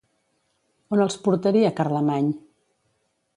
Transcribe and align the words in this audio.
On 0.97 1.03
els 1.05 1.17
portaria 1.27 1.73
Carlemany? 1.81 2.33